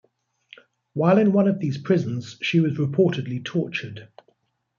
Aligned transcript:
While 0.93 1.19
in 1.19 1.31
one 1.31 1.47
of 1.47 1.59
these 1.59 1.77
prisons 1.77 2.39
she 2.41 2.59
was 2.59 2.79
reportedly 2.79 3.45
tortured. 3.45 4.09